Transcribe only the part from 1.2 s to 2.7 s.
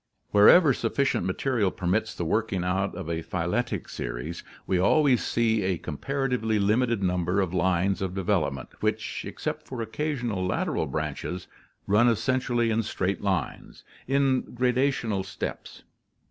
material permits the working